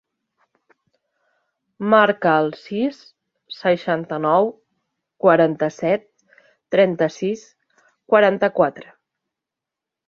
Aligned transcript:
Marca 1.93 2.31
el 2.45 2.49
sis, 2.61 3.03
seixanta-nou, 3.59 4.51
quaranta-set, 5.27 6.09
trenta-sis, 6.77 7.49
quaranta-quatre. 8.15 8.93